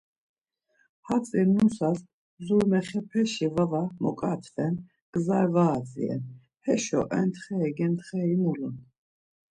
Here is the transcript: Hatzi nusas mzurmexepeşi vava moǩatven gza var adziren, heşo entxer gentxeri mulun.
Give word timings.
Hatzi 1.07 1.41
nusas 1.53 1.99
mzurmexepeşi 2.39 3.47
vava 3.53 3.83
moǩatven 4.01 4.75
gza 5.13 5.41
var 5.53 5.69
adziren, 5.77 6.23
heşo 6.65 7.01
entxer 7.19 7.63
gentxeri 7.77 8.35
mulun. 8.43 8.75